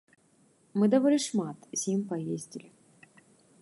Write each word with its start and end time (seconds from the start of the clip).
Мы 0.77 0.85
даволі 0.95 1.19
шмат 1.27 1.59
з 1.83 1.97
ім 1.97 2.01
паездзілі. 2.15 2.69